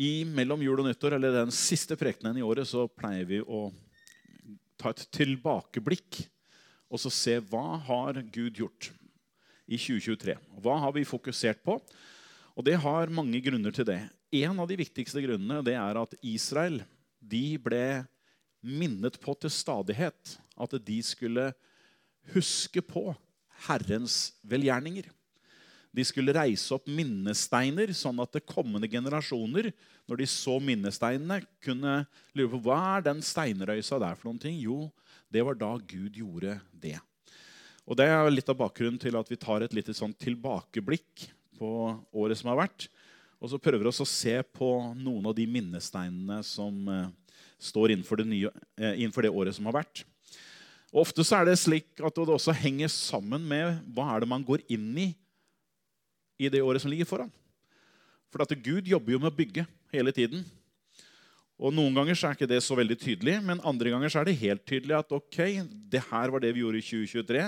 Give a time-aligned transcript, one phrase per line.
[0.00, 3.66] i mellom jul og nyttår, eller den siste prekenen i året, så pleier vi å
[4.80, 6.22] ta et tilbakeblikk
[6.92, 8.90] og så se hva har Gud gjort
[9.64, 10.36] i 2023.
[10.60, 11.78] Hva har vi fokusert på?
[12.52, 14.00] Og Det har mange grunner til det.
[14.32, 16.82] En av de viktigste grunnene det er at Israel
[17.20, 18.02] de ble
[18.62, 21.48] minnet på til stadighet at de skulle
[22.34, 23.10] huske på
[23.66, 25.08] Herrens velgjerninger.
[25.92, 29.68] De skulle reise opp minnesteiner, sånn at det kommende generasjoner,
[30.08, 34.56] når de så minnesteinene, kunne lure på hva er den steinrøysa der for noen ting.
[34.64, 34.86] Jo,
[35.32, 36.96] det var da Gud gjorde det.
[37.84, 41.26] Og Det er litt av bakgrunnen til at vi tar et lite sånn tilbakeblikk
[41.58, 41.70] på
[42.14, 42.86] året som har vært.
[43.42, 47.08] Og så prøver vi å se på noen av de minnesteinene som eh,
[47.58, 50.04] står innenfor det, nye, eh, innenfor det året som har vært.
[50.92, 54.30] Og Ofte så er det slik at det også henger sammen med hva er det
[54.30, 55.08] man går inn i
[56.42, 57.30] i det året som ligger foran.
[58.32, 60.44] For at Gud jobber jo med å bygge hele tiden.
[61.62, 64.28] Og Noen ganger så er ikke det så veldig tydelig, men andre ganger så er
[64.28, 65.38] det helt tydelig at ok,
[65.92, 67.44] det her var det vi gjorde i 2023.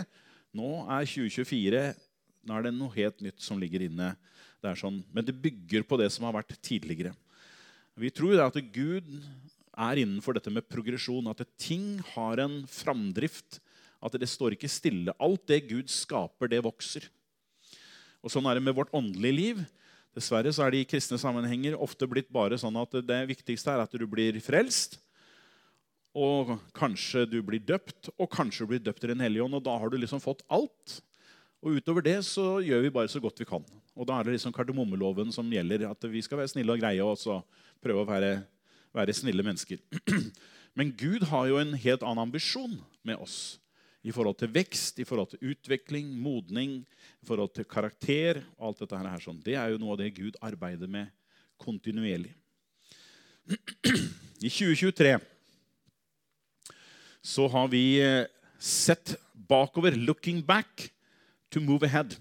[0.55, 1.87] Nå er 2024
[2.45, 4.13] nå er det noe helt nytt som ligger inne.
[4.61, 7.15] Det er sånn, men det bygger på det som har vært tidligere.
[7.97, 9.09] Vi tror at Gud
[9.75, 13.61] er innenfor dette med progresjon, at ting har en framdrift.
[14.05, 15.15] At det står ikke stille.
[15.17, 17.07] Alt det Gud skaper, det vokser.
[18.25, 19.65] Og Sånn er det med vårt åndelige liv.
[20.17, 23.83] Dessverre så er det i kristne sammenhenger ofte blitt bare sånn at det viktigste er
[23.83, 24.97] at du blir frelst.
[26.17, 29.59] Og kanskje du blir døpt, og kanskje du blir døpt i Den hellige ånd.
[29.59, 31.01] Og da har du liksom fått alt.
[31.61, 33.67] Og utover det så gjør vi bare så godt vi kan.
[33.93, 35.89] Og da er det liksom kardemommeloven som gjelder.
[35.91, 37.43] At vi skal være snille og greie og så
[37.85, 38.39] prøve å være,
[38.97, 39.83] være snille mennesker.
[40.79, 43.59] Men Gud har jo en helt annen ambisjon med oss
[44.05, 46.83] i forhold til vekst, i forhold til utvikling, modning,
[47.23, 48.43] i forhold til karakter.
[48.59, 49.21] og alt dette her.
[49.25, 49.41] Sånn.
[49.41, 51.09] Det er jo noe av det Gud arbeider med
[51.61, 52.35] kontinuerlig.
[54.45, 55.17] I 2023
[57.25, 58.27] så har vi eh,
[58.61, 59.97] sett bakover.
[59.97, 60.93] 'Looking back
[61.49, 62.19] to move ahead'.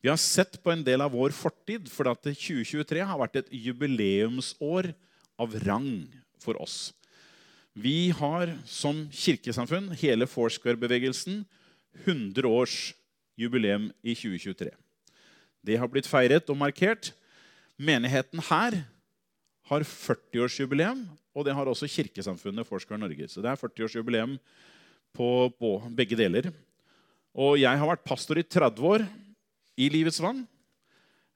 [0.00, 3.52] Vi har sett på en del av vår fortid, for at 2023 har vært et
[3.52, 4.94] jubileumsår
[5.38, 6.08] av rang
[6.42, 6.90] for oss.
[7.72, 11.44] Vi har som kirkesamfunn, hele Foursquare-bevegelsen,
[12.04, 12.92] 100 års
[13.40, 14.68] jubileum i 2023.
[15.64, 17.14] Det har blitt feiret og markert.
[17.80, 18.76] Menigheten her
[19.70, 23.30] har 40-årsjubileum, og det har også kirkesamfunnet Foursquare Norge.
[23.32, 24.36] Så det er 40-årsjubileum
[25.16, 26.50] på, på, begge deler.
[27.32, 29.06] Og jeg har vært pastor i 30 år
[29.80, 30.44] i Livets vann.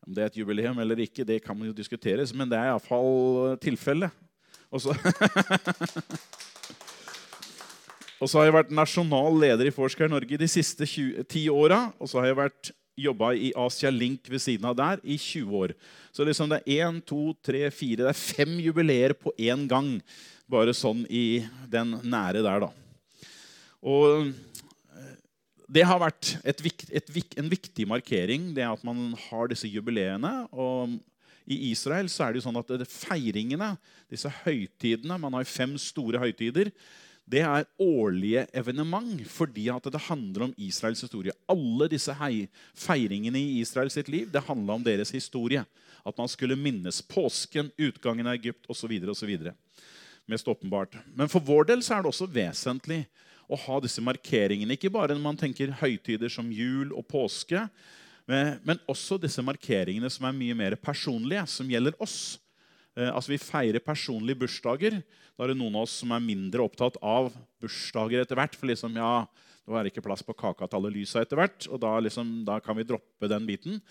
[0.04, 3.56] Om det er et jubileum eller ikke, det kan jo diskuteres, men det er iallfall
[3.64, 4.12] tilfellet.
[4.70, 4.96] Og så
[8.16, 11.82] Og så har jeg vært nasjonal leder i Forsker Norge de siste 20, 10 åra.
[12.00, 15.52] Og så har jeg vært jobba i Asia Link ved siden av der i 20
[15.60, 15.74] år.
[16.16, 19.98] Så liksom det er én, to, tre, fire Det er fem jubileer på én gang.
[20.48, 22.70] Bare sånn i den nære der, da.
[23.86, 24.30] Og
[24.96, 25.12] eh,
[25.76, 30.46] det har vært et, et, en viktig markering, det at man har disse jubileene.
[30.54, 30.96] Og
[31.46, 33.76] i Israel så er det jo sånn at feiringene,
[34.10, 36.72] disse høytidene Man har fem store høytider
[37.26, 41.34] det er årlige evenement fordi at det handler om Israels historie.
[41.50, 42.14] Alle disse
[42.78, 45.64] feiringene i Israels liv det handla om deres historie.
[46.06, 48.94] At man skulle minnes påsken, utgangen av Egypt osv.
[50.26, 50.94] Mest åpenbart.
[51.14, 53.02] Men for vår del så er det også vesentlig
[53.50, 54.78] å ha disse markeringene.
[54.78, 57.66] Ikke bare når man tenker høytider som jul og påske,
[58.26, 62.36] men også disse markeringene som er mye mer personlige, som gjelder oss.
[62.96, 64.98] Eh, altså Vi feirer personlige bursdager.
[65.36, 67.30] Da er det noen av oss som er mindre opptatt av
[67.62, 68.56] bursdager etter hvert.
[68.56, 69.26] For liksom, ja,
[69.66, 71.68] det er ikke plass på kaka til alle lysa etter hvert.
[71.68, 73.82] Og da, liksom, da, kan vi droppe den biten.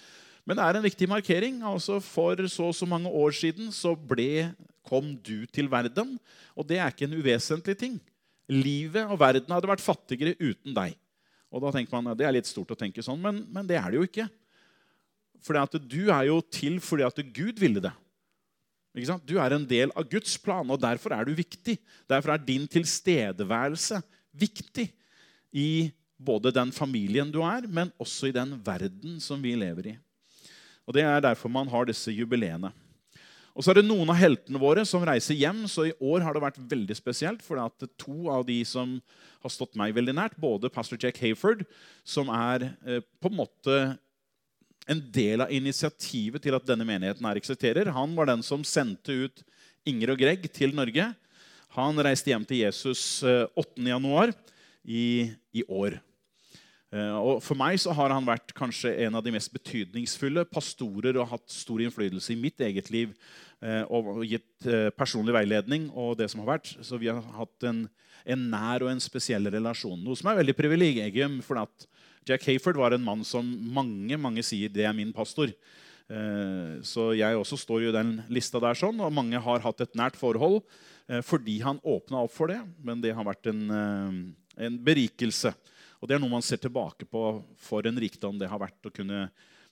[0.45, 1.61] Men det er en viktig markering.
[1.65, 4.51] altså For så og så mange år siden så ble,
[4.85, 6.17] kom du til verden.
[6.57, 7.97] Og det er ikke en uvesentlig ting.
[8.49, 10.97] Livet og verden hadde vært fattigere uten deg.
[11.55, 13.77] Og da tenker man, ja, Det er litt stort å tenke sånn, men, men det
[13.79, 14.27] er det jo ikke.
[15.45, 17.93] For du er jo til fordi at Gud ville det.
[19.27, 21.77] Du er en del av Guds plan, og derfor er du viktig.
[22.07, 23.99] Derfor er din tilstedeværelse
[24.35, 24.87] viktig
[25.55, 29.95] i både den familien du er, men også i den verden som vi lever i.
[30.87, 32.71] Og Det er derfor man har disse jubileene.
[33.55, 36.35] Og så er det noen av heltene våre som reiser hjem, så i år har
[36.35, 37.43] det vært veldig spesielt.
[37.43, 38.97] For at to av de som
[39.45, 41.63] har stått meg veldig nært, både pastor Jack Hayford,
[42.03, 43.77] som er eh, på en måte
[44.91, 47.93] en del av initiativet til at denne menigheten her eksisterer.
[47.95, 49.45] Han var den som sendte ut
[49.87, 51.07] Inger og Greg til Norge.
[51.77, 53.79] Han reiste hjem til Jesus 8.1.
[53.85, 54.35] Eh,
[54.85, 55.05] I,
[55.57, 55.95] i år.
[56.93, 61.17] Eh, og For meg så har han vært kanskje en av de mest betydningsfulle pastorer
[61.17, 63.15] og hatt stor innflytelse i mitt eget liv
[63.65, 65.89] eh, og gitt eh, personlig veiledning.
[65.91, 66.75] og det som har vært.
[66.85, 67.85] Så vi har hatt en,
[68.25, 69.99] en nær og en spesiell relasjon.
[70.03, 71.41] Noe som er veldig privilegium.
[71.41, 71.89] for at
[72.25, 75.51] Jack Hayford var en mann som mange mange sier det er min pastor.
[76.85, 79.93] Så jeg også står jo i den lista der, sånn, og mange har hatt et
[79.97, 80.61] nært forhold
[81.25, 82.59] fordi han åpna opp for det.
[82.81, 83.61] Men det har vært en,
[84.57, 85.53] en berikelse.
[86.05, 87.19] Og Det er noe man ser tilbake på
[87.57, 89.23] for en rikdom det har vært å kunne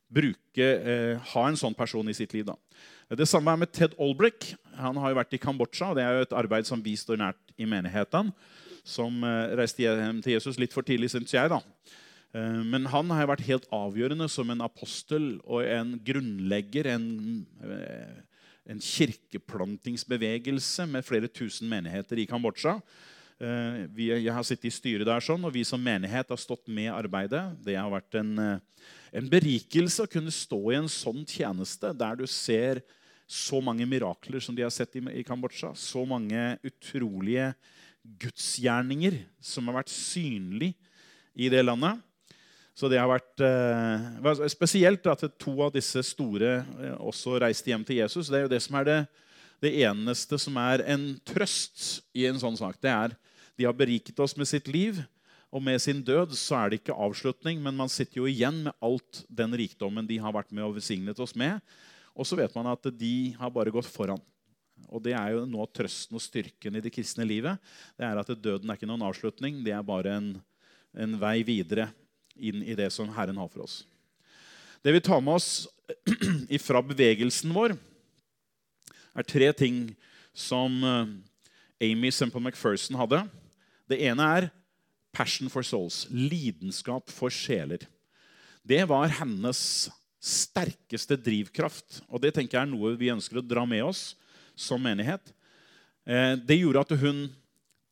[0.10, 2.46] bruke, eh, ha en sånn person i sitt liv.
[2.46, 2.56] da.
[3.14, 4.56] Det samme er med Ted Olbrick.
[4.76, 5.92] Han har jo vært i Kambodsja.
[5.92, 8.34] og Det er jo et arbeid som vi står nært i menigheten.
[8.84, 11.50] Som eh, reiste hjem til Jesus litt for tidlig, syns jeg.
[11.50, 11.62] da.
[12.34, 16.88] Eh, men han har vært helt avgjørende som en apostel og en grunnlegger.
[16.96, 18.26] En, eh,
[18.66, 22.82] en kirkeplantingsbevegelse med flere tusen menigheter i Kambodsja.
[23.42, 26.92] Eh, jeg har sittet i styret der, sånn, og vi som menighet har stått med
[26.94, 27.44] arbeidet.
[27.66, 32.16] Det har vært en, eh, en berikelse å kunne stå i en sånn tjeneste der
[32.16, 32.84] du ser
[33.28, 35.74] så mange mirakler som de har sett i, i Kambodsja.
[35.76, 37.54] Så mange utrolige
[38.04, 40.76] gudsgjerninger som har vært synlige
[41.34, 42.02] i det landet.
[42.76, 46.66] Så det har vært eh, spesielt at to av disse store
[46.98, 48.30] også reiste hjem til Jesus.
[48.30, 49.00] Det er jo det som er det,
[49.64, 52.80] det eneste som er en trøst i en sånn sak.
[52.84, 53.16] Det er
[53.58, 55.00] de har beriket oss med sitt liv,
[55.54, 58.74] og med sin død så er det ikke avslutning, men man sitter jo igjen med
[58.82, 61.62] alt den rikdommen de har vært med og velsignet oss med.
[62.18, 64.22] Og så vet man at de har bare gått foran.
[64.90, 67.62] Og det er jo nå trøsten og styrken i det kristne livet.
[67.98, 70.34] Det er at døden er ikke noen avslutning, det er bare en,
[70.98, 71.92] en vei videre
[72.34, 73.84] inn i det som Herren har for oss.
[74.84, 75.68] Det vi tar med oss
[76.66, 77.78] fra bevegelsen vår,
[79.14, 79.80] er tre ting
[80.34, 83.24] som eh, Amy Semple McPherson hadde.
[83.90, 84.50] Det ene er
[85.14, 87.86] passion for souls, lidenskap for sjeler.
[88.64, 89.92] Det var hennes
[90.24, 92.02] sterkeste drivkraft.
[92.08, 94.14] Og det tenker jeg er noe vi ønsker å dra med oss
[94.56, 95.34] som menighet.
[96.08, 97.26] Eh, det gjorde at hun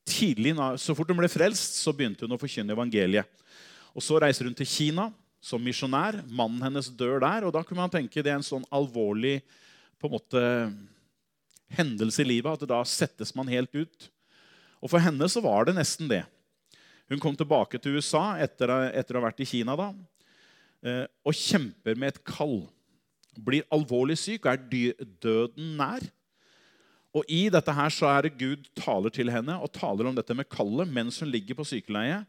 [0.08, 3.28] tidlig, Så fort hun ble frelst, så begynte hun å forkynne evangeliet.
[3.94, 6.24] Og Så reiser hun til Kina som misjonær.
[6.28, 7.46] Mannen hennes dør der.
[7.46, 9.42] og Da kunne man tenke det er en sånn alvorlig
[10.00, 10.42] på en måte,
[11.78, 14.10] hendelse i livet at da settes man helt ut.
[14.82, 16.24] Og For henne så var det nesten det.
[17.12, 19.90] Hun kom tilbake til USA etter, etter å ha vært i Kina da,
[20.86, 22.64] eh, og kjemper med et kall.
[23.36, 26.06] Blir alvorlig syk og er døden nær.
[27.12, 30.36] Og I dette her så er det Gud taler til henne og taler om dette
[30.36, 32.22] med kallet mens hun ligger på sykeleie.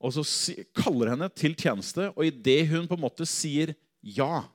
[0.00, 4.46] Og så kaller henne til tjeneste, og idet hun på en måte sier ja,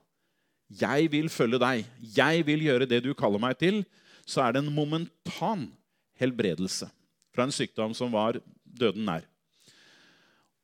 [0.80, 1.86] 'Jeg vil følge deg.
[2.02, 3.86] Jeg vil gjøre det du kaller meg til',
[4.26, 5.72] så er det en momentan
[6.20, 6.90] helbredelse
[7.34, 9.24] fra en sykdom som var døden nær.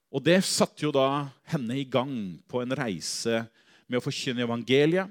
[0.09, 3.43] Og det satte jo da henne i gang på en reise
[3.87, 5.09] med å forkynne evangeliet.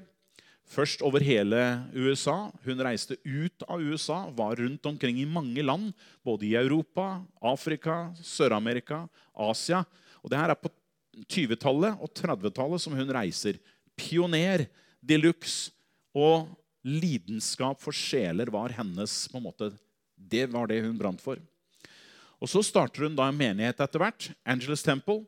[0.68, 1.60] Først over hele
[1.94, 2.50] USA.
[2.66, 5.94] Hun reiste ut av USA, var rundt omkring i mange land.
[6.26, 9.84] Både i Europa, Afrika, Sør-Amerika, Asia.
[10.20, 10.68] Og det her er på
[11.24, 13.56] 20-tallet og 30-tallet som hun reiser.
[13.96, 14.66] Pioner
[15.00, 15.70] de luxe
[16.16, 16.48] og
[16.86, 19.72] lidenskap for sjeler var hennes på en måte,
[20.18, 21.38] Det var det hun brant for.
[22.40, 25.24] Og Så starter hun da en menighet etter hvert, Angeles Temple.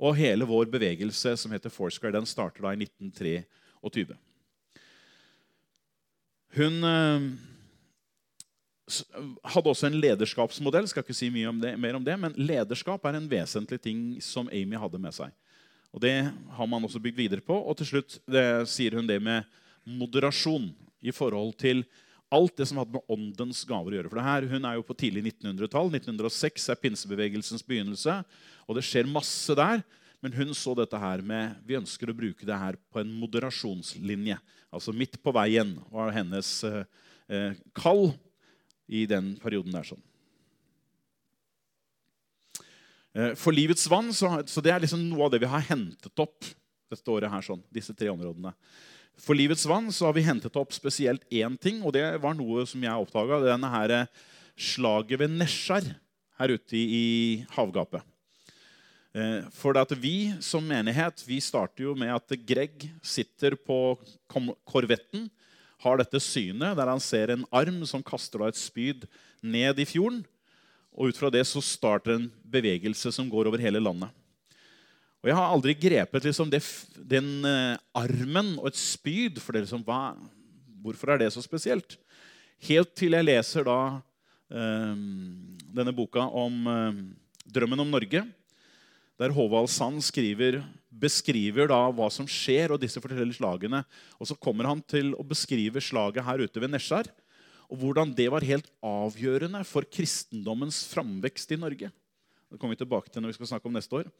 [0.00, 4.16] Og hele vår bevegelse som heter Foursquare, den starter da i 1923.
[6.56, 7.20] Hun øh,
[9.44, 10.88] hadde også en lederskapsmodell.
[10.88, 14.22] skal ikke si mye om det, mer om det, Men lederskap er en vesentlig ting
[14.22, 15.30] som Amy hadde med seg.
[15.90, 17.54] Og Det har man også bygd videre på.
[17.54, 19.46] Og til slutt det, sier hun det med
[19.84, 20.70] moderasjon
[21.02, 21.84] i forhold til
[22.30, 24.10] alt det som hadde med åndens gaver å gjøre.
[24.10, 25.90] For det her, Hun er jo på tidlig 1900-tall.
[25.90, 28.20] 1906 er pinsebevegelsens begynnelse.
[28.68, 29.82] Og det skjer masse der.
[30.22, 34.38] Men hun så dette her med Vi ønsker å bruke det her på en moderasjonslinje.
[34.70, 36.84] Altså midt på veien var hennes eh,
[37.26, 38.12] eh kall
[38.86, 39.82] i den perioden der.
[39.82, 39.98] sånn.
[39.98, 40.06] Eh,
[43.34, 46.46] for livets vann, så, så, det er liksom noe av det vi har hentet opp
[46.90, 47.30] dette året.
[47.32, 48.52] her, sånn, disse tre områdene.
[49.20, 52.64] For livets vann så har vi hentet opp spesielt én ting, og det var noe
[52.68, 53.42] som jeg oppdaga.
[53.44, 54.22] Denne her eh,
[54.56, 55.90] slaget ved Nesjar
[56.40, 58.04] her ute i havgapet.
[59.12, 63.98] Eh, for at vi som menighet vi starter jo med at Greg sitter på
[64.64, 65.28] korvetten.
[65.80, 69.08] Har dette synet der han ser en arm som kaster et spyd
[69.42, 70.22] ned i fjorden.
[70.96, 74.10] Og ut fra det så starter en bevegelse som går over hele landet.
[75.20, 76.62] Og Jeg har aldri grepet liksom det,
[76.96, 79.38] den uh, armen og et spyd.
[79.38, 80.16] for det liksom, hva,
[80.80, 81.98] Hvorfor er det så spesielt?
[82.64, 84.94] Helt til jeg leser da uh,
[85.76, 87.02] denne boka om uh,
[87.44, 88.24] Drømmen om Norge.
[89.20, 93.82] der Håvald Sand skriver, beskriver da hva som skjer, og disse forteller slagene.
[94.16, 97.10] Og så kommer han til å beskrive slaget her ute ved Nesjar,
[97.70, 101.90] og hvordan det var helt avgjørende for kristendommens framvekst i Norge.
[102.50, 104.10] Det kommer vi tilbake til når vi skal snakke om neste år.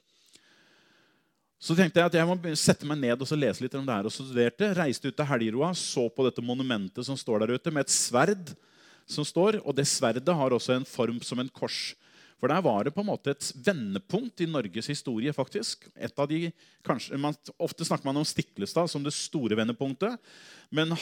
[1.61, 4.07] Så tenkte jeg at jeg må sette meg ned og lese litt om det her.
[4.09, 4.71] og studerte.
[4.79, 8.55] Reiste ut til Helgeroa, så på dette monumentet som står der ute, med et sverd
[9.05, 9.59] som står.
[9.61, 11.93] Og det sverdet har også en form som en kors.
[12.41, 15.33] For der var det på en måte et vendepunkt i Norges historie.
[15.33, 15.85] faktisk.
[15.95, 16.51] Et av de,
[16.87, 20.17] kanskje, man, ofte snakker man om Stiklestad som det store vendepunktet.
[20.73, 20.97] Men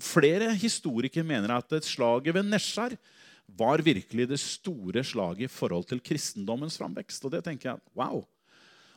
[0.00, 2.94] flere historikere mener at slaget ved Nesjar
[3.58, 7.24] var virkelig det store slaget i forhold til kristendommens framvekst.
[7.24, 8.22] Og det tenker jeg, wow.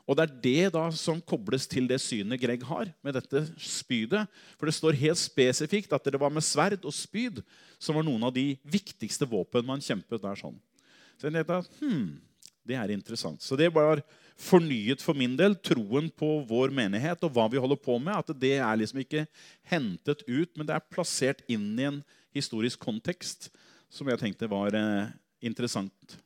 [0.05, 4.25] Og det er det da som kobles til det synet Greg har med dette spydet.
[4.57, 7.41] For det står helt spesifikt at det var med sverd og spyd
[7.79, 10.37] som var noen av de viktigste våpen man kjempet der.
[10.37, 10.59] sånn.
[11.21, 12.05] Så jeg tenkte at hmm,
[12.65, 13.43] det er interessant.
[13.45, 14.01] Så det var
[14.41, 18.17] fornyet for min del troen på vår menighet og hva vi holder på med.
[18.17, 19.27] At det er liksom ikke
[19.69, 22.01] hentet ut, men det er plassert inn i en
[22.33, 23.51] historisk kontekst
[23.91, 25.13] som jeg tenkte var eh,
[25.45, 26.17] interessant.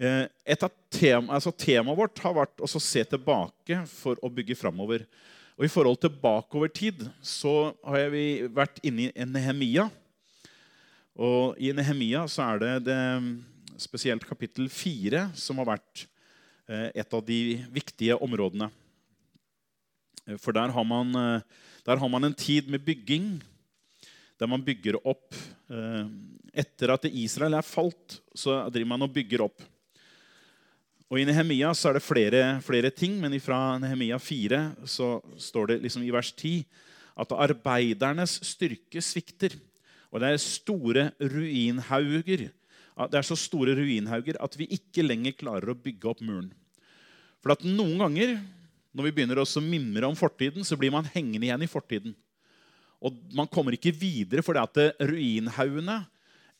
[0.00, 4.56] Eh, et av tema, altså Temaet vårt har vært å se tilbake for å bygge
[4.56, 5.04] framover.
[5.58, 9.90] Og I forhold til bakover tid så har vi vært inne i Nehemia.
[11.12, 13.00] Og I Nehemia så er det, det
[13.82, 16.04] spesielt kapittel 4, som har vært
[16.70, 17.40] eh, et av de
[17.74, 18.70] viktige områdene.
[20.26, 23.34] Eh, for der har, man, eh, der har man en tid med bygging,
[24.40, 25.34] der man bygger opp
[26.52, 29.62] Etter at Israel er falt, så driver man og bygger opp.
[31.08, 35.70] Og I Nehemia så er det flere, flere ting, men fra Nehemia 4 så står
[35.70, 36.66] det liksom i vers 10
[37.24, 39.56] at arbeidernes styrke svikter.
[40.12, 42.50] Og det er store ruinhauger
[43.10, 46.50] det er så store ruinhauger at vi ikke lenger klarer å bygge opp muren.
[47.42, 48.36] For at noen ganger
[48.92, 52.12] når vi begynner å mimre om fortiden, så blir man hengende igjen i fortiden.
[53.02, 56.02] Og man kommer ikke videre fordi at ruinhaugene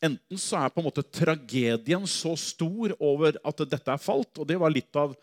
[0.03, 4.49] Enten så er på en måte tragedien så stor over at dette er falt, og
[4.49, 5.13] det var litt av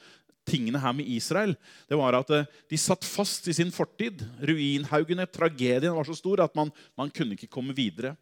[0.49, 1.53] tingene her med Israel.
[1.85, 2.31] Det var at
[2.65, 4.23] De satt fast i sin fortid.
[4.41, 8.15] Ruinhaugene, tragedien var så stor at man, man kunne ikke komme videre.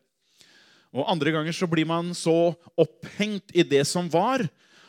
[0.95, 4.47] Og Andre ganger så blir man så opphengt i det som var,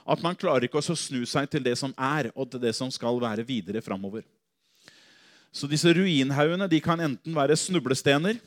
[0.10, 2.90] at man klarer ikke å snu seg til det som er, og til det som
[2.94, 4.24] skal være videre framover.
[5.52, 8.40] Så disse ruinhaugene de kan enten være snublestener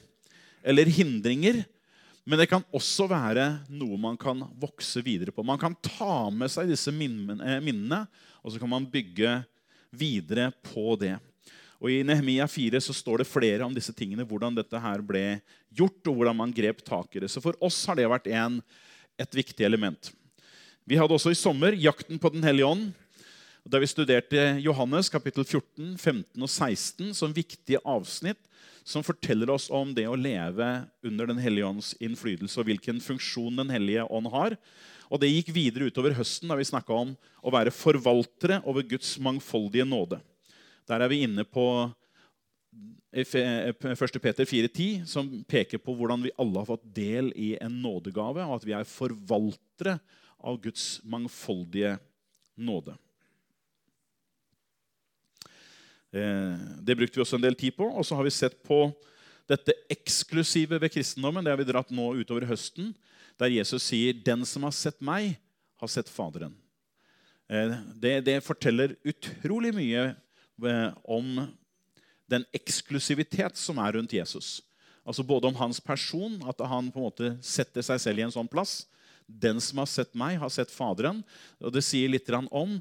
[0.63, 1.63] eller hindringer.
[2.23, 5.43] Men det kan også være noe man kan vokse videre på.
[5.43, 8.05] Man kan ta med seg disse minnene,
[8.43, 9.41] og så kan man bygge
[9.91, 11.17] videre på det.
[11.83, 15.41] Og I Nehemia 4 så står det flere om disse tingene, hvordan dette her ble
[15.75, 17.31] gjort, og hvordan man grep tak i det.
[17.33, 18.61] Så for oss har det vært en,
[19.19, 20.13] et viktig element.
[20.87, 22.93] Vi hadde også i sommer Jakten på Den hellige ånd.
[23.67, 28.41] Da vi studerte Johannes kapittel 14, 15 og 16 som viktige avsnitt
[28.87, 30.71] som forteller oss om det å leve
[31.07, 34.55] under Den hellige ånds innflytelse og hvilken funksjon Den hellige ånd har.
[35.11, 39.17] Og Det gikk videre utover høsten da vi snakka om å være forvaltere over Guds
[39.23, 40.23] mangfoldige nåde.
[40.93, 41.65] Der er vi inne på
[43.13, 43.31] 1.
[44.21, 48.59] Peter 4,10, som peker på hvordan vi alle har fått del i en nådegave, og
[48.59, 49.97] at vi er forvaltere
[50.43, 51.95] av Guds mangfoldige
[52.61, 52.97] nåde.
[56.13, 57.89] Eh, det brukte vi også en del tid på.
[57.89, 58.85] Og så har vi sett på
[59.49, 61.45] dette eksklusive ved kristendommen.
[61.45, 62.93] Det har vi dratt nå utover høsten,
[63.41, 65.39] der Jesus sier 'Den som har sett meg,
[65.81, 66.53] har sett Faderen'.
[67.49, 70.17] Eh, det, det forteller utrolig mye
[71.05, 71.47] om
[72.31, 74.61] den eksklusivitet som er rundt Jesus.
[75.03, 78.35] Altså Både om hans person, at han på en måte setter seg selv i en
[78.35, 78.85] sånn plass.
[79.27, 81.23] Den som har sett meg, har sett Faderen.
[81.61, 82.79] Og Det sier litt om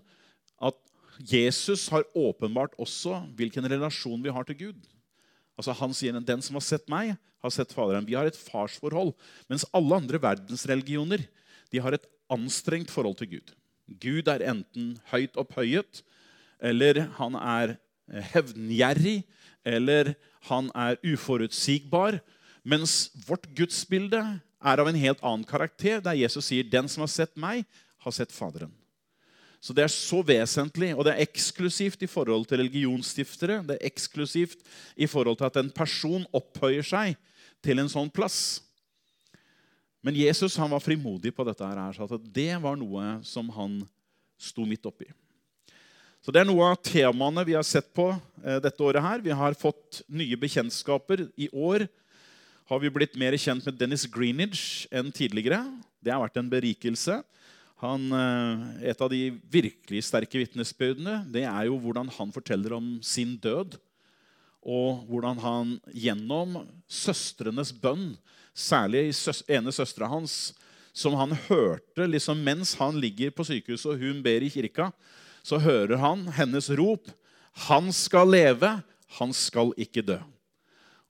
[0.62, 0.78] at
[1.18, 4.80] Jesus har åpenbart også hvilken relasjon vi har til Gud.
[5.58, 8.06] Altså Han sier at den som har sett meg, har sett Faderen.
[8.06, 9.16] Vi har et farsforhold.
[9.50, 11.26] Mens alle andre verdensreligioner
[11.72, 13.54] de har et anstrengt forhold til Gud.
[14.00, 16.04] Gud er enten høyt opphøyet,
[16.62, 17.76] eller han er
[18.12, 19.22] eh, hevngjerrig,
[19.66, 20.14] eller
[20.50, 22.20] han er uforutsigbar.
[22.64, 24.22] Mens vårt gudsbilde
[24.62, 27.66] er av en helt annen karakter, der Jesus sier 'Den som har sett meg,
[27.98, 28.72] har sett Faderen'.
[29.62, 33.62] Så Det er så vesentlig, og det er eksklusivt i forhold til religionsstiftere.
[33.62, 34.58] Det er eksklusivt
[34.98, 37.16] i forhold til at en person opphøyer seg
[37.62, 38.62] til en sånn plass.
[40.02, 41.64] Men Jesus han var frimodig på dette.
[41.64, 43.88] her, så Det var noe som han
[44.40, 45.06] sto midt oppi.
[46.22, 49.02] Så Det er noe av temaene vi har sett på eh, dette året.
[49.02, 49.22] her.
[49.26, 51.24] Vi har fått nye bekjentskaper.
[51.34, 51.88] I år
[52.70, 55.64] har vi blitt mer kjent med Dennis Greenidge enn tidligere.
[55.98, 57.16] Det har vært en berikelse.
[57.82, 63.00] Han, eh, et av de virkelig sterke vitnesbyrdene det er jo hvordan han forteller om
[63.02, 63.80] sin død.
[64.62, 68.12] Og hvordan han gjennom søstrenes bønn,
[68.54, 69.08] særlig
[69.50, 70.54] ene søstera hans,
[70.94, 74.92] som han hørte liksom mens han ligger på sykehuset og hun ber i kirka,
[75.44, 77.10] så hører han hennes rop.
[77.68, 78.76] Han skal leve,
[79.18, 80.20] han skal ikke dø.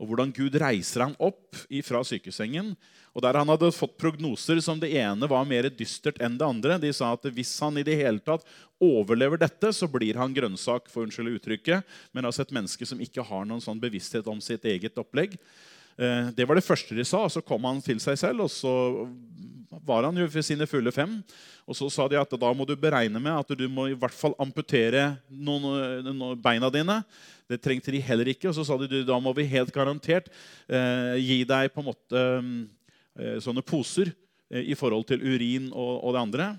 [0.02, 2.74] Og hvordan Gud reiser han opp fra sykesengen.
[3.14, 6.80] Og der Han hadde fått prognoser som det ene var mer dystert enn det andre.
[6.82, 8.48] De sa at hvis han i det hele tatt
[8.82, 10.90] overlever dette, så blir han grønnsak.
[10.90, 11.84] for unnskyld uttrykket,
[12.14, 15.38] Men altså et menneske som ikke har noen sånn bevissthet om sitt eget opplegg.
[15.98, 17.28] Eh, det var det første de sa.
[17.28, 19.08] Så kom han til seg selv, og så
[19.80, 21.20] var han jo for sine fulle fem.
[21.70, 24.16] Og så sa de at da må du beregne med at du må i hvert
[24.16, 27.00] fall amputere noen, noen beina dine.
[27.50, 28.50] Det trengte de heller ikke.
[28.51, 30.28] Og så sa de da må vi helt garantert
[30.68, 32.25] eh, gi deg på en måte
[33.16, 34.12] eh, sånne poser
[34.51, 36.50] eh, i forhold til urin og, og det andre.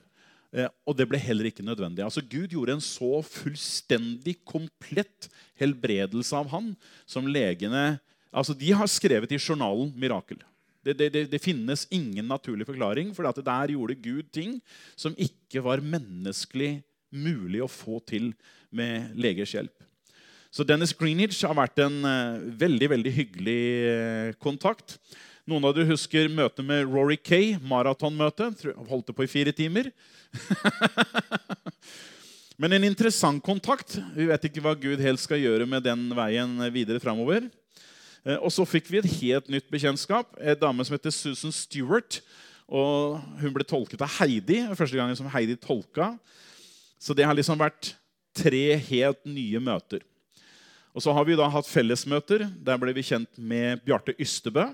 [0.52, 2.04] Eh, og det ble heller ikke nødvendig.
[2.04, 6.72] Altså Gud gjorde en så fullstendig komplett helbredelse av han
[7.08, 8.00] som legene
[8.32, 10.40] altså De har skrevet i journalen 'mirakel'.
[10.82, 14.56] Det, det, det, finnes ingen naturlig forklaring, for der gjorde Gud ting
[14.98, 16.80] som ikke var menneskelig
[17.14, 18.32] mulig å få til
[18.74, 19.74] med legers hjelp.
[20.52, 24.98] Så Dennis Greenwich har vært en uh, veldig veldig hyggelig uh, kontakt.
[25.48, 28.50] Noen av dere husker møtet med Rory Kay, maratonmøte.
[28.90, 29.88] Holdt det på i fire timer.
[32.60, 33.96] Men en interessant kontakt.
[34.14, 37.48] Vi vet ikke hva Gud helst skal gjøre med den veien videre framover.
[38.22, 40.36] Eh, og så fikk vi et helt nytt bekjentskap.
[40.38, 42.20] En dame som heter Susan Stewart.
[42.72, 44.62] Og hun ble tolket av Heidi.
[44.78, 46.14] Første gangen som Heidi tolka.
[47.02, 47.94] Så det har liksom vært
[48.36, 50.04] tre helt nye møter.
[50.92, 52.46] Og så har vi da hatt fellesmøter.
[52.62, 54.68] Der ble vi kjent med Bjarte Ystebø.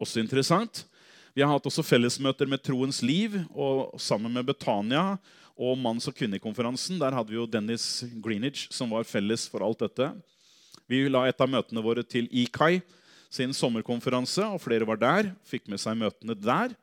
[0.00, 0.84] Også interessant.
[1.34, 5.16] Vi har hatt også fellesmøter med Troens Liv og sammen med Betania
[5.54, 7.00] og Manns- og kvinnekonferansen.
[7.00, 10.12] Der hadde vi jo Dennis Greenwich, som var felles for alt dette.
[10.90, 12.82] Vi la et av møtene våre til IKAI
[13.34, 15.30] sin sommerkonferanse, og flere var der.
[15.48, 16.74] Fikk med seg møtene der.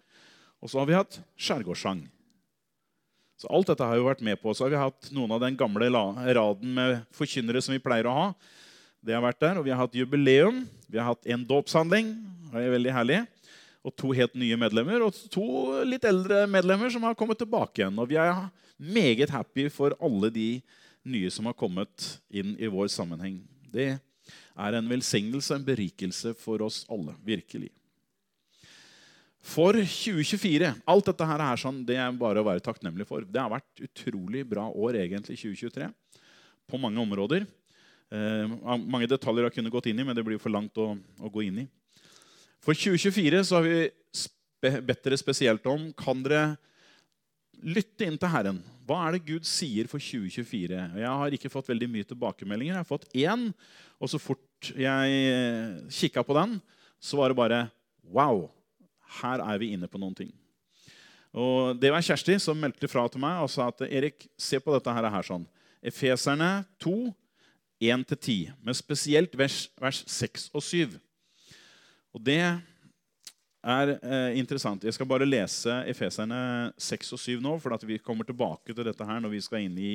[0.62, 2.04] Og så har vi hatt skjærgårdssang.
[3.42, 4.54] Så alt dette har vi vært med på.
[4.54, 8.14] Så har vi hatt noen av den gamle raden med forkynnere som vi pleier å
[8.14, 8.26] ha.
[9.02, 10.68] Det har vært der, Og vi har hatt jubileum.
[10.86, 12.14] Vi har hatt en dåpshandling.
[12.52, 13.22] Det er veldig herlig.
[13.82, 17.98] Og to helt nye medlemmer og to litt eldre medlemmer som har kommet tilbake igjen.
[17.98, 20.62] Og vi er meget happy for alle de
[21.02, 23.40] nye som har kommet inn i vår sammenheng.
[23.72, 27.16] Det er en velsignelse, en berikelse for oss alle.
[27.26, 27.72] Virkelig.
[29.42, 33.26] For 2024 Alt dette her er sånn, det er bare å være takknemlig for.
[33.26, 35.90] Det har vært utrolig bra år, egentlig, 2023,
[36.70, 37.48] på mange områder.
[38.12, 41.32] Eh, mange detaljer har kunnet gått inn i, men det blir for langt å, å
[41.34, 41.68] gå inn i.
[42.62, 46.44] For 2024 så har vi bedt dere spesielt om kan dere
[47.62, 48.60] lytte inn til Herren.
[48.88, 50.80] Hva er det Gud sier for 2024?
[51.00, 52.74] Jeg har ikke fått veldig mye tilbakemeldinger.
[52.74, 53.50] Jeg har fått én,
[54.02, 56.58] og så fort jeg kikka på den,
[57.02, 57.62] så var det bare
[58.12, 58.50] Wow!
[59.22, 60.32] Her er vi inne på noen ting.
[61.32, 64.74] Og Det var Kjersti som meldte fra til meg og sa at Erik, se på
[64.76, 65.10] dette her.
[65.10, 65.48] her sånn.
[65.82, 67.14] Efeserne 2,
[67.82, 71.00] 1-10, med spesielt vers, vers 6 og 7.
[72.14, 72.62] Og det
[73.62, 74.84] er eh, interessant.
[74.84, 79.06] Jeg skal bare lese Efeserne 6 og 7 nå, for vi kommer tilbake til dette
[79.06, 79.94] her når vi skal inn i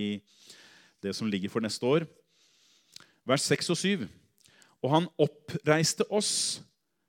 [1.02, 2.06] det som ligger for neste år.
[3.26, 4.06] Vers 6 og 7.
[4.84, 6.62] Og han oppreiste oss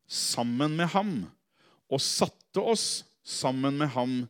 [0.08, 1.13] sammen med ham
[1.91, 4.24] og satte oss sammen med ham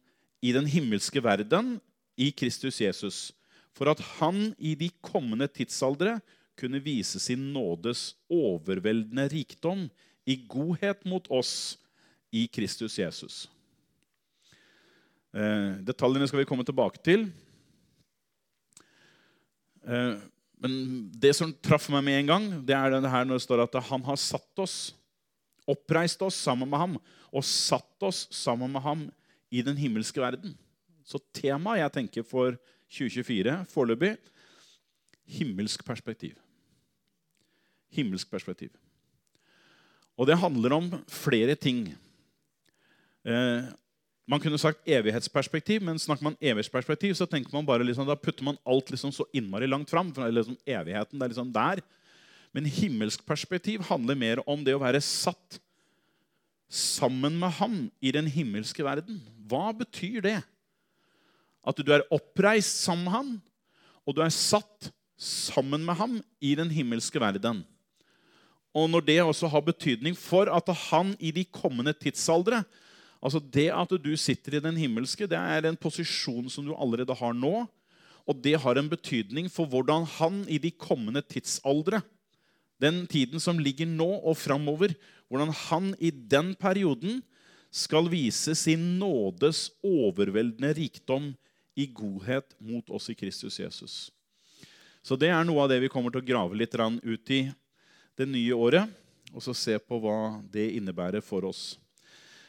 [0.44, 1.78] i den himmelske verden
[2.18, 3.32] i Kristus Jesus,
[3.74, 6.18] for at han i de kommende tidsaldre
[6.58, 9.86] kunne vise sin nådes overveldende rikdom
[10.26, 11.78] i godhet mot oss
[12.32, 13.46] i Kristus Jesus.
[15.34, 17.28] Eh, detaljene skal vi komme tilbake til.
[19.88, 20.16] Eh,
[20.58, 20.78] men
[21.14, 23.78] det som traff meg med en gang, det er det her når det står at
[23.92, 24.78] han har satt oss,
[25.68, 26.96] oppreist oss sammen med ham,
[27.30, 29.06] og satt oss sammen med ham
[29.54, 30.56] i den himmelske verden.
[31.08, 32.58] Så temaet jeg tenker for
[32.92, 34.16] 2024 foreløpig
[35.38, 36.36] himmelsk perspektiv.
[37.94, 38.72] Himmelsk perspektiv.
[40.18, 41.92] Og det handler om flere ting.
[43.28, 43.68] Eh,
[44.28, 48.44] man kunne sagt evighetsperspektiv, men snakker man evighetsperspektiv, så tenker man bare liksom, da putter
[48.48, 50.12] man alt liksom så innmari langt fram.
[50.16, 51.84] For liksom evigheten det er liksom der.
[52.56, 55.60] Men himmelsk perspektiv handler mer om det å være satt
[56.68, 59.20] sammen med ham i den himmelske verden.
[59.48, 60.40] Hva betyr det?
[61.68, 63.32] At du er oppreist sammen med ham,
[64.08, 67.64] og du er satt sammen med ham i den himmelske verden.
[68.76, 72.62] Og når det også har betydning for at han i de kommende tidsaldre
[73.22, 77.16] Altså Det at du sitter i den himmelske, det er en posisjon som du allerede
[77.18, 77.66] har nå.
[78.28, 82.02] Og det har en betydning for hvordan han i de kommende tidsaldre,
[82.78, 84.92] den tiden som ligger nå og framover,
[85.32, 87.24] hvordan han i den perioden
[87.74, 91.32] skal vise sin nådes overveldende rikdom
[91.78, 93.96] i godhet mot oss i Kristus Jesus.
[95.02, 97.42] Så det er noe av det vi kommer til å grave litt ut i
[98.18, 98.90] det nye året,
[99.34, 101.78] og så se på hva det innebærer for oss.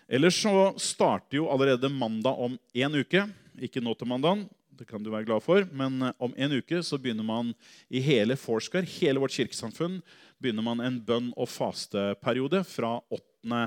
[0.09, 3.27] Ellers så starter jo allerede mandag om én uke.
[3.61, 4.47] Ikke nå til mandagen,
[4.79, 7.51] det kan du være glad for, men eh, om en uke så begynner man
[7.91, 9.99] i hele Forskar, hele vårt kirkesamfunn,
[10.41, 13.65] begynner man en bønn- og fasteperiode fra 8.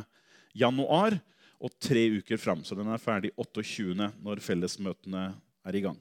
[0.58, 1.20] januar
[1.62, 2.64] og tre uker fram.
[2.66, 4.10] Så den er ferdig 28.
[4.24, 5.26] når fellesmøtene
[5.68, 6.00] er i gang.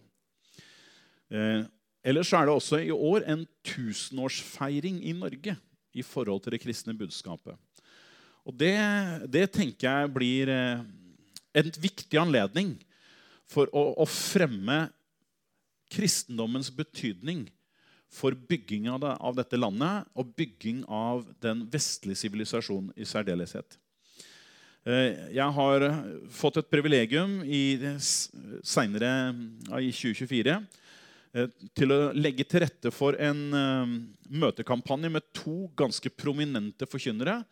[1.30, 1.66] Eh,
[2.06, 5.58] ellers er det også i år en tusenårsfeiring i Norge
[5.92, 7.58] i forhold til det kristne budskapet.
[8.48, 8.76] Og det,
[9.28, 10.82] det tenker jeg blir eh,
[11.60, 12.74] en viktig anledning
[13.50, 14.86] for å, å, fremme
[15.90, 17.48] kristendommens betydning
[18.10, 23.76] for bygging av, det, av, dette landet og bygging av den vestlige sivilisasjonen i særdeleshet.
[24.88, 25.86] Eh, jeg har
[26.32, 29.12] fått et privilegium i, senere
[29.82, 33.42] i 2024 eh, til å legge til rette for en
[34.30, 37.42] møtekampanje med to ganske prominente forkynnere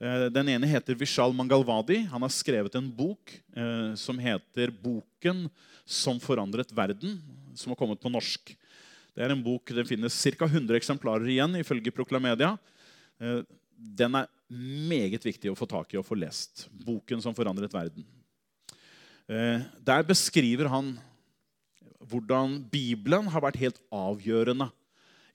[0.00, 2.06] den ene heter Vishal Mangalwadi.
[2.08, 5.50] Han har skrevet en bok eh, som heter 'Boken
[5.84, 7.18] som forandret verden',
[7.54, 8.56] som har kommet på norsk.
[9.14, 10.46] Det er en bok, Det finnes ca.
[10.46, 12.56] 100 eksemplarer igjen, ifølge Proklamedia.
[13.20, 13.42] Eh,
[13.76, 16.68] den er meget viktig å få tak i og få lest.
[16.72, 18.04] 'Boken som forandret verden'.
[19.28, 20.98] Eh, der beskriver han
[22.00, 24.70] hvordan Bibelen har vært helt avgjørende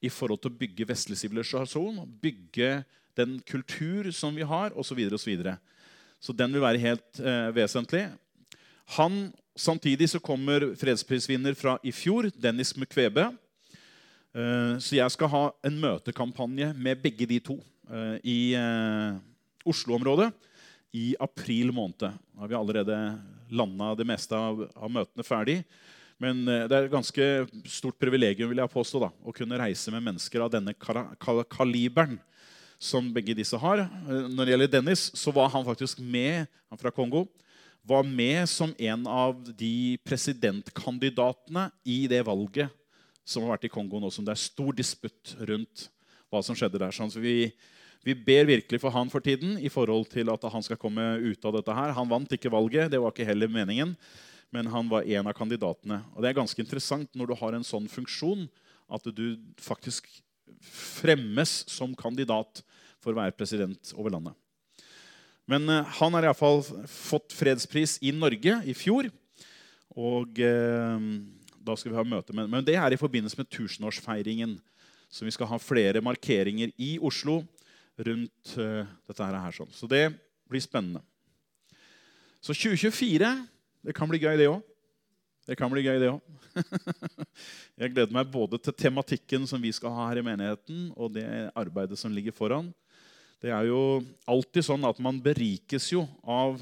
[0.01, 2.01] i forhold til å bygge vestlig sivilisasjon.
[2.19, 2.83] bygge
[3.17, 4.91] den kultur som vi har, osv.
[4.91, 5.57] Så, videre, og så, videre.
[6.19, 8.07] så den vil være helt eh, vesentlig.
[8.97, 13.29] Han, Samtidig så kommer fredsprisvinner fra i fjor, Dennis Mukwebe.
[14.35, 17.55] Eh, så jeg skal ha en møtekampanje med begge de to
[17.87, 19.15] eh, i eh,
[19.63, 20.27] Oslo-området
[20.91, 22.03] i april måned.
[22.03, 22.11] Da
[22.43, 22.99] har vi allerede
[23.55, 25.61] landa det meste av, av møtene ferdig.
[26.19, 27.29] Men eh, det er et ganske
[27.71, 32.19] stort privilegium vil jeg påstå, da, å kunne reise med mennesker av denne kaliberen
[32.79, 33.85] som begge disse har.
[33.85, 37.25] Eh, når det gjelder Dennis, så var han faktisk med han fra Kongo,
[37.85, 42.73] var med som en av de presidentkandidatene i det valget
[43.25, 45.87] som har vært i Kongo nå, som det er stor disputt rundt
[46.33, 46.93] hva som skjedde der.
[46.93, 47.51] Så vi,
[48.05, 51.45] vi, ber virkelig for han for tiden i forhold til at han skal komme ut
[51.45, 51.93] av dette her.
[51.97, 53.95] Han vant ikke valget, det var ikke heller meningen,
[54.53, 56.01] men han var en av kandidatene.
[56.13, 58.47] Og Det er ganske interessant når du har en sånn funksjon
[58.93, 60.09] at du faktisk
[60.65, 62.63] fremmes som kandidat
[63.03, 64.35] for å være president over landet.
[65.45, 69.11] Men uh, han har iallfall fått fredspris i Norge i fjor.
[69.95, 71.03] Og eh,
[71.63, 74.57] da skal vi ha møte med Men det er i forbindelse med tusenårsfeiringen.
[75.07, 77.39] Så vi skal ha flere markeringer i Oslo
[77.95, 79.55] rundt eh, dette her.
[79.55, 79.71] Sånn.
[79.71, 80.09] Så det
[80.51, 80.99] blir spennende.
[82.43, 83.31] Så 2024
[83.85, 84.59] det kan bli gøy, det òg.
[85.45, 86.19] Det kan bli gøy, det òg.
[87.75, 91.25] Jeg gleder meg både til tematikken som vi skal ha her i menigheten, og det
[91.59, 92.69] arbeidet som ligger foran.
[93.43, 93.99] Det er jo
[94.31, 96.61] alltid sånn at man berikes jo av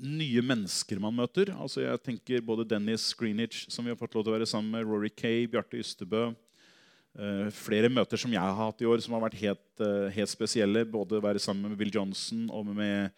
[0.00, 1.52] nye mennesker man møter.
[1.52, 4.72] Altså jeg tenker Både Dennis Greenwich, som vi har fått lov til å være sammen
[4.72, 9.18] med, Rory Kay, Bjarte Ystebø uh, Flere møter som jeg har hatt i år, som
[9.18, 10.86] har vært helt, uh, helt spesielle.
[10.88, 13.12] Både å være sammen med Bill Johnson og med,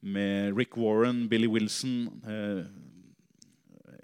[0.00, 2.08] med Rick Warren, Billy Wilson.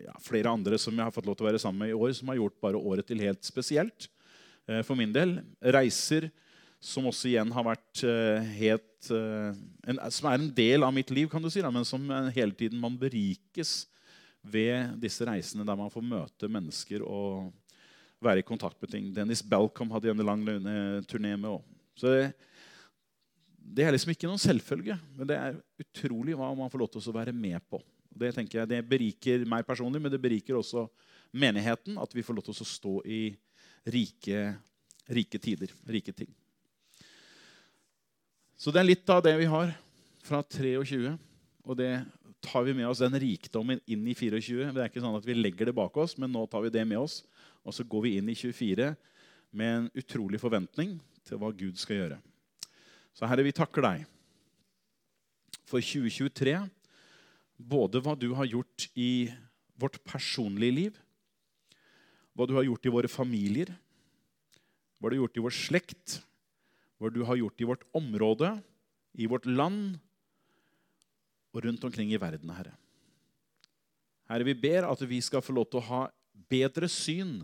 [0.08, 2.14] Ja, flere andre som jeg har fått lov til å være sammen med i år,
[2.16, 4.08] som har gjort bare året til helt spesielt.
[4.68, 5.38] Eh, for min del.
[5.60, 6.28] Reiser
[6.80, 9.54] som også igjen har vært eh, helt eh,
[9.88, 12.54] en, Som er en del av mitt liv, kan du si, da, men som hele
[12.56, 13.88] tiden man berikes
[14.48, 17.50] ved disse reisene der man får møte mennesker og
[18.22, 19.10] være i kontakt med ting.
[19.14, 20.44] Dennis Balcom hadde en lang
[21.10, 21.66] turné med òg.
[21.98, 22.22] Så det,
[23.58, 27.10] det, er liksom ikke noen selvfølge, men det er utrolig hva man får lov til
[27.10, 27.82] å være med på.
[28.18, 30.86] Det tenker jeg, det beriker meg personlig, men det beriker også
[31.38, 33.22] menigheten at vi får lov til å stå i
[33.88, 34.52] rike,
[35.12, 36.30] rike tider, rike ting.
[38.58, 39.70] Så det er litt av det vi har
[40.26, 41.12] fra 23.
[41.68, 41.92] Og det
[42.42, 44.72] tar vi med oss den rikdommen inn i 24.
[44.74, 46.84] Det er ikke sånn at vi legger det bak oss, men nå tar vi det
[46.88, 47.20] med oss.
[47.62, 48.92] Og så går vi inn i 24
[49.58, 50.96] med en utrolig forventning
[51.28, 52.18] til hva Gud skal gjøre.
[53.14, 54.06] Så Herre, vi takker deg
[55.68, 56.56] for 2023
[57.58, 59.28] både hva du har gjort i
[59.78, 60.98] vårt personlige liv,
[62.34, 63.72] hva du har gjort i våre familier,
[64.98, 66.18] hva du har gjort i vår slekt,
[66.98, 68.52] hva du har gjort i vårt område,
[69.18, 69.98] i vårt land,
[71.54, 72.74] og rundt omkring i verden, Herre.
[74.28, 76.00] Herre, vi ber at vi skal få lov til å ha
[76.50, 77.40] bedre syn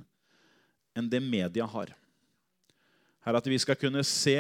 [0.95, 1.95] enn det media har.
[3.25, 4.37] Herre, at vi skal kunne se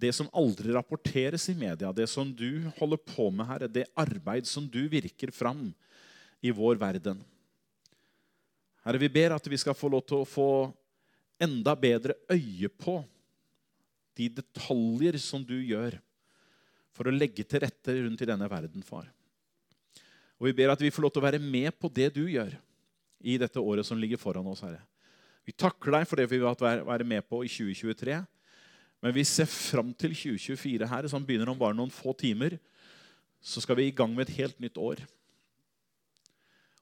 [0.00, 4.48] det som aldri rapporteres i media, det som du holder på med, Herre, det arbeid
[4.48, 5.68] som du virker fram
[6.40, 7.20] i vår verden.
[8.84, 10.50] Herre, vi ber at vi skal få lov til å få
[11.40, 13.00] enda bedre øye på
[14.16, 15.96] de detaljer som du gjør
[16.96, 19.08] for å legge til rette rundt i denne verden, far.
[20.40, 22.56] Og vi ber at vi får lov til å være med på det du gjør
[23.20, 24.80] i dette året som ligger foran oss, Herre.
[25.44, 28.16] Vi takker deg for det vi vil vært med på i 2023.
[29.00, 32.58] Men vi ser fram til 2024 her, som begynner om bare noen få timer.
[33.40, 35.00] Så skal vi i gang med et helt nytt år.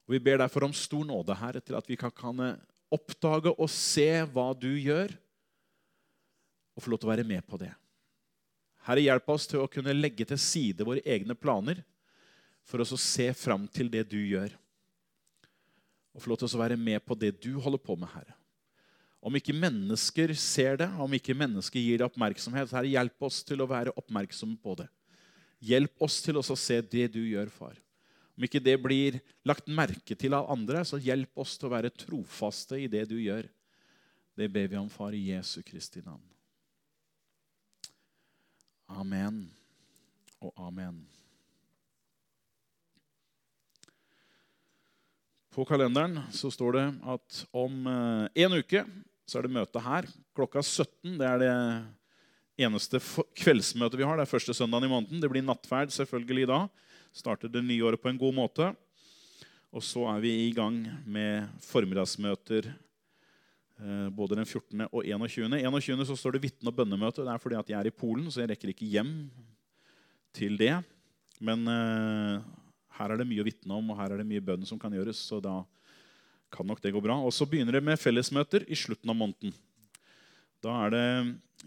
[0.09, 2.57] Og Vi ber derfor om stor nåde, Herre, til at vi kan, kan
[2.91, 5.13] oppdage og se hva du gjør,
[6.75, 7.71] og få lov til å være med på det.
[8.87, 11.83] Herre, hjelp oss til å kunne legge til side våre egne planer
[12.65, 14.55] for oss å se fram til det du gjør.
[16.15, 18.38] Og få lov til å være med på det du holder på med, Herre.
[19.29, 23.61] Om ikke mennesker ser det, om ikke mennesker gir det oppmerksomhet, Herre, hjelp oss til
[23.61, 24.87] å være oppmerksomme på det.
[25.69, 27.77] Hjelp oss til å se det du gjør, far.
[28.39, 31.93] Om ikke det blir lagt merke til av andre, så hjelp oss til å være
[31.93, 33.51] trofaste i det du gjør.
[34.39, 36.25] Det ber vi om, far, i Jesu Kristi navn.
[38.89, 39.43] Amen
[40.41, 41.03] og amen.
[45.53, 48.87] På kalenderen så står det at om eh, uke
[49.29, 51.19] så er det møte her klokka 17.
[51.21, 51.53] Det er det
[52.65, 53.01] eneste
[53.39, 54.17] kveldsmøtet vi har.
[54.19, 55.23] Det er første søndagen i måneden.
[55.23, 56.65] Det blir nattferd selvfølgelig da.
[57.15, 58.73] Starter det nye året på en god måte.
[59.69, 62.71] Og så er vi i gang med formiddagsmøter
[63.79, 64.89] Eh, både den 14.
[64.91, 65.61] og 21.
[65.63, 66.07] 21.
[66.07, 67.23] så står det vitne- og bønnemøte.
[67.23, 69.31] Det er fordi at jeg er i Polen, så jeg rekker ikke hjem
[70.35, 70.75] til det.
[71.41, 72.43] Men uh,
[72.99, 74.91] her er det mye å vitne om, og her er det mye bønn som kan
[74.91, 75.21] gjøres.
[75.23, 75.63] Så da
[76.53, 77.17] kan nok det gå bra.
[77.23, 79.55] Og så begynner det med fellesmøter i slutten av måneden.
[80.65, 81.07] Da er det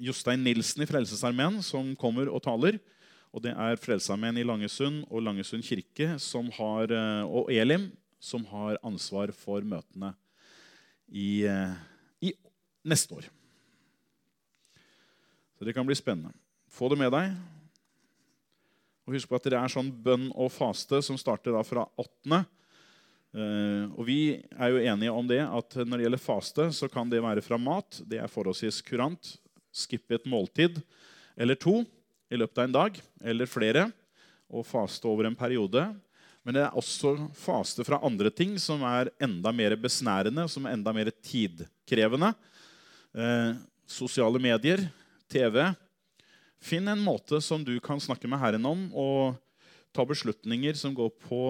[0.01, 2.79] Jostein Nilsen i Frelsesarmeen som kommer og taler.
[3.31, 6.17] Og det er Frelsesarmeen i Langesund og Langesund kirke
[6.57, 10.13] har, eh, og Elim som har ansvar for møtene
[11.09, 11.45] i
[12.21, 12.33] i
[12.85, 13.25] neste år.
[15.57, 16.33] Så det kan bli spennende.
[16.69, 17.33] Få det med deg.
[19.05, 22.43] Og Husk på at det er sånn bønn og faste som starter da fra 8.
[23.31, 27.09] Uh, og Vi er jo enige om det at når det gjelder faste, så kan
[27.11, 28.01] det være fra mat.
[28.03, 29.35] Det er forholdsvis kurant.
[29.71, 30.81] Skippe et måltid
[31.39, 31.81] eller to
[32.31, 33.89] i løpet av en dag, eller flere,
[34.51, 35.83] og faste over en periode.
[36.43, 40.75] Men det er også faste fra andre ting som er enda mer besnærende, som er
[40.77, 42.31] enda mer tidkrevende.
[43.13, 43.51] Eh,
[43.85, 44.87] sosiale medier,
[45.31, 45.59] TV.
[46.61, 49.37] Finn en måte som du kan snakke med Herren om, og
[49.93, 51.43] ta beslutninger som går på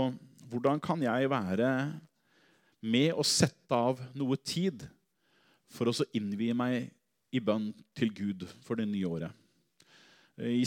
[0.51, 1.69] hvordan kan jeg være
[2.81, 4.83] med å sette av noe tid
[5.71, 6.89] for å innvie meg
[7.31, 9.31] i bønn til Gud for det nye året.
[10.41, 10.63] Eh,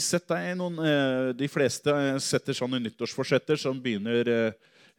[0.55, 1.91] noen, eh, de fleste
[2.23, 4.53] setter sånne nyttårsforsetter som begynner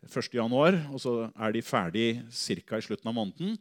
[0.07, 2.09] 1.1., og så er de ferdig
[2.67, 2.77] ca.
[2.77, 3.57] i slutten av måneden.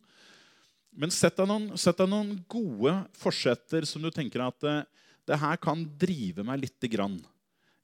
[0.95, 4.83] Men sett deg, noen, sett deg noen, gode forsetter som du tenker at eh,
[5.27, 7.17] det her kan drive meg litt grann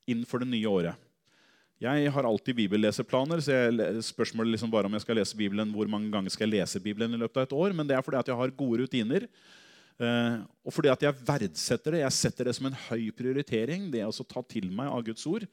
[0.07, 1.10] innenfor det nye året.
[1.81, 5.89] Jeg har alltid bibelleseplaner, så jeg, spørsmålet liksom bare om jeg skal lese Bibelen, hvor
[5.89, 7.73] mange ganger skal jeg lese Bibelen i løpet av et år.
[7.73, 9.25] Men det er fordi at jeg har gode rutiner.
[9.97, 12.03] Eh, og fordi at jeg verdsetter det.
[12.03, 13.89] Jeg setter det som en høy prioritering.
[13.89, 15.47] det å ta til meg av Guds ord.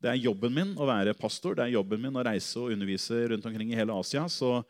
[0.00, 3.22] Det er jobben min å være pastor, det er jobben min å reise og undervise
[3.32, 4.24] rundt omkring i hele Asia.
[4.32, 4.62] Så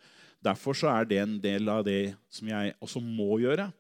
[0.47, 3.71] Derfor så er det en del av det som jeg også må gjøre.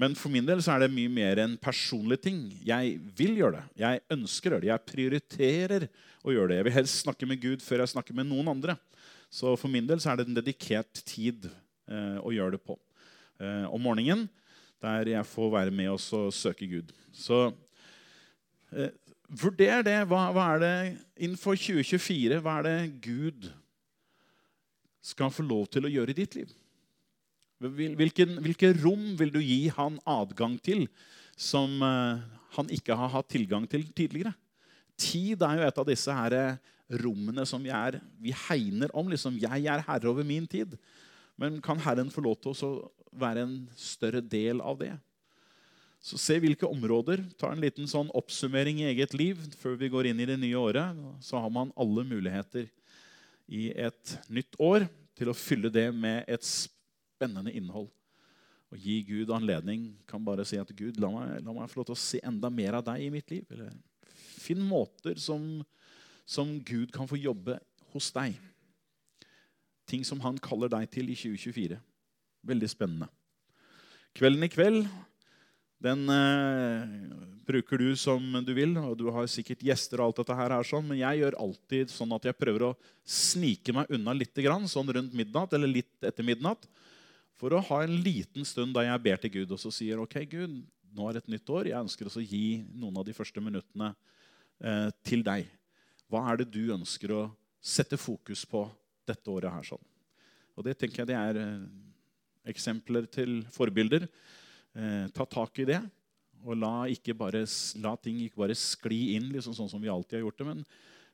[0.00, 2.38] Men for min del så er det mye mer en personlig ting.
[2.64, 3.64] Jeg vil gjøre det.
[3.82, 4.70] Jeg ønsker å gjøre det.
[4.70, 5.88] Jeg prioriterer
[6.24, 6.60] å gjøre det.
[6.60, 8.78] Jeg vil helst snakke med Gud før jeg snakker med noen andre.
[9.28, 12.78] Så for min del så er det en dedikert tid eh, å gjøre det på.
[13.40, 14.24] Eh, om morgenen
[14.80, 16.94] der jeg får være med oss og søke Gud.
[17.12, 17.50] Så
[18.72, 18.94] eh,
[19.28, 19.98] vurder det.
[20.08, 20.74] Hva, hva, er det
[21.20, 22.40] innenfor 2024?
[22.40, 23.50] Hva er det Gud
[25.04, 26.56] skal få lov til å gjøre i ditt liv?
[27.60, 30.86] Hvilken, hvilke rom vil du gi han adgang til
[31.36, 32.20] som uh,
[32.56, 34.32] han ikke har hatt tilgang til tidligere?
[35.00, 36.56] Tid er jo et av disse her eh,
[37.00, 39.08] rommene som vi, er, vi hegner om.
[39.08, 40.74] liksom, Jeg er herre over min tid.
[41.40, 44.90] Men kan Herren få lov til å være en større del av det?
[46.04, 47.22] Så Se hvilke områder.
[47.40, 50.60] Ta en liten sånn oppsummering i eget liv før vi går inn i det nye
[50.60, 51.00] året.
[51.24, 52.68] Så har man alle muligheter
[53.48, 54.84] i et nytt år
[55.16, 56.44] til å fylle det med et
[57.20, 57.90] spennende innhold.
[58.70, 59.90] Å gi Gud anledning.
[60.08, 62.48] Kan bare si at Gud, la meg, la meg få lov til å se enda
[62.52, 63.44] mer av deg i mitt liv.
[63.52, 63.74] Eller
[64.40, 65.60] finn måter som,
[66.24, 67.58] som Gud kan få jobbe
[67.92, 68.38] hos deg.
[69.90, 71.80] Ting som han kaller deg til i 2024.
[72.46, 73.10] Veldig spennende.
[74.16, 74.84] Kvelden i kveld
[75.80, 76.88] den eh,
[77.48, 80.66] bruker du som du vil, og du har sikkert gjester, og alt dette her, er
[80.68, 82.74] sånn, men jeg gjør alltid sånn at jeg prøver å
[83.08, 84.36] snike meg unna litt,
[84.68, 86.68] sånn rundt midnatt eller litt etter midnatt,
[87.40, 90.18] for å ha en liten stund da jeg ber til Gud og så sier ok,
[90.28, 90.58] Gud,
[90.92, 91.70] nå er det et nytt år.
[91.70, 93.92] Jeg ønsker også å gi noen av de første minuttene
[94.60, 95.48] eh, til deg.
[96.10, 97.22] Hva er det du ønsker å
[97.62, 98.66] sette fokus på
[99.08, 99.70] dette året her?
[99.70, 99.86] sånn?
[100.58, 101.64] Og Det tenker jeg det er eh,
[102.52, 104.04] eksempler til forbilder.
[104.76, 105.80] Eh, ta tak i det.
[106.44, 107.44] Og la, bare,
[107.80, 110.62] la, ting ikke bare skli inn liksom sånn som vi alltid har gjort det, men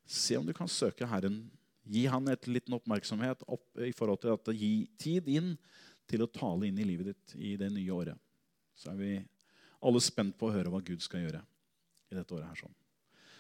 [0.07, 1.41] se om du kan søke Herren.
[1.87, 5.57] Gi han et liten oppmerksomhet opp i forhold til at gi tid inn
[6.07, 8.19] til å tale inn i livet ditt i det nye året.
[8.77, 9.13] Så er vi
[9.87, 11.43] alle spent på å høre hva Gud skal gjøre
[12.11, 12.49] i dette året.
[12.49, 12.77] her sånn.